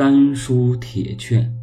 [0.00, 1.54] 丹书铁券。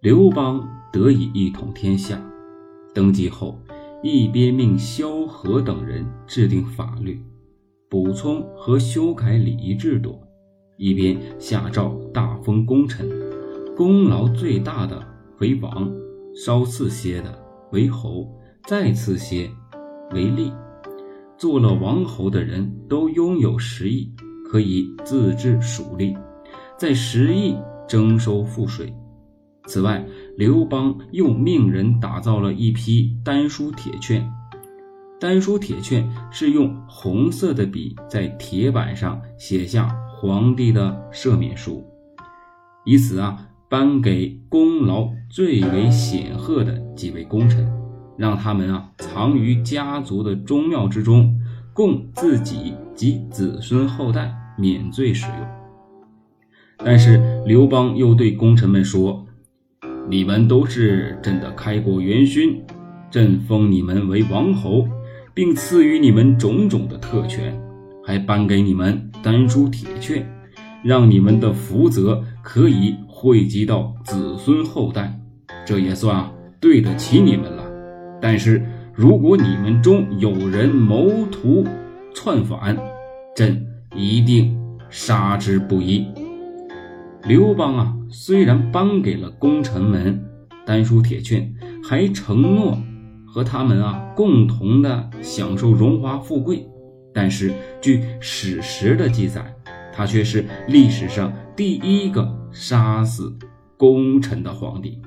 [0.00, 2.20] 刘邦得以一统天下，
[2.92, 3.56] 登基后，
[4.02, 7.22] 一边命萧何等人制定法律，
[7.88, 10.18] 补充和修改礼仪制度，
[10.76, 13.08] 一边下诏大封功臣，
[13.76, 15.00] 功劳最大的
[15.38, 15.88] 为王，
[16.34, 17.32] 稍次些的
[17.70, 18.28] 为侯，
[18.64, 19.48] 再次些
[20.10, 20.52] 为吏。
[21.36, 24.12] 做了王侯的人都拥有十亿，
[24.50, 26.18] 可以自治属吏，
[26.78, 27.56] 在十亿
[27.88, 28.94] 征收赋税。
[29.66, 34.30] 此外，刘邦又命人打造了一批丹书铁券。
[35.18, 41.84] 丹书铁券是用红色的笔在铁板上写下皇帝的赦免书，
[42.84, 47.68] 以此啊颁给功劳最为显赫的几位功臣。
[48.16, 51.40] 让他们啊藏于家族的宗庙之中，
[51.72, 55.57] 供自己及子孙后代免罪使用。
[56.84, 59.26] 但是刘邦又对功臣们说
[60.08, 62.62] ：“你们都是朕的开国元勋，
[63.10, 64.86] 朕封你们为王侯，
[65.34, 67.60] 并赐予你们种种的特权，
[68.04, 70.26] 还颁给你们丹书铁券，
[70.82, 75.18] 让你们的福泽可以惠及到子孙后代，
[75.66, 76.30] 这也算
[76.60, 77.64] 对得起你们了。”
[78.22, 78.62] 但是，
[78.94, 81.66] 如果你们中有人谋图
[82.14, 82.76] 篡反，
[83.36, 83.64] 朕
[83.94, 84.56] 一定
[84.88, 86.06] 杀之不义。
[87.28, 90.18] 刘邦啊，虽然颁给了功臣们
[90.64, 92.78] 丹书铁券，还承诺
[93.26, 96.66] 和他们啊共同的享受荣华富贵，
[97.12, 99.54] 但是据史实的记载，
[99.92, 103.36] 他却是历史上第一个杀死
[103.76, 104.98] 功臣的皇帝。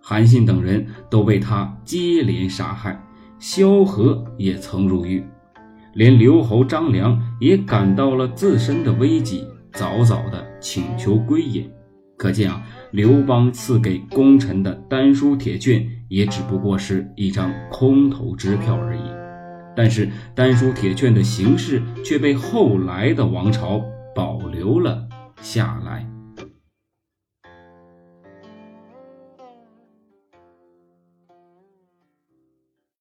[0.00, 2.98] 韩信等人都被他接连杀害，
[3.38, 5.22] 萧何也曾入狱，
[5.92, 11.70] 连刘侯张良也感到了自身的危机，早早的请求归隐。
[12.16, 19.00] 可见啊，刘邦赐给功臣的丹书铁券也只不过是一张空头支票而已。
[19.76, 23.80] 但是丹书铁券的形式却被后来的王朝
[24.14, 25.06] 保留了
[25.40, 26.04] 下来。